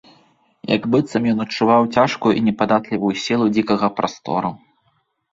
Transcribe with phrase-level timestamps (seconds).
[0.75, 4.51] Як быццам ён адчуваў цяжкую і непадатлівую сілу дзікага прастору.